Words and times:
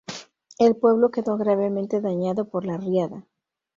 El 0.57 0.77
pueblo 0.77 1.11
quedó 1.11 1.37
gravemente 1.37 2.01
dañado 2.01 2.49
por 2.49 2.65
la 2.65 2.75
riada. 2.75 3.27